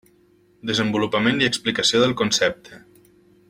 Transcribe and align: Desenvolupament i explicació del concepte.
Desenvolupament 0.69 1.39
i 1.43 1.49
explicació 1.51 2.03
del 2.05 2.19
concepte. 2.23 2.83